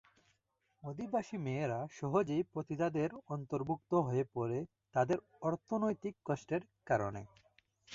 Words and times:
অভিবাসী 0.83 1.37
মেয়েরা 1.37 1.79
সহজেই 1.91 2.43
পতিতাদের 2.53 3.09
অন্তর্ভুক্ত 3.27 3.91
হয়ে 4.07 4.23
পড়ে 4.33 4.59
তাদের 4.95 5.17
অর্থনৈতিক 5.41 6.13
কষ্টের 6.25 6.61
কারণে। 6.85 7.21